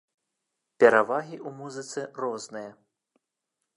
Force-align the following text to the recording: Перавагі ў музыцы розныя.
Перавагі 0.83 1.37
ў 1.47 1.49
музыцы 1.59 2.07
розныя. 2.25 2.71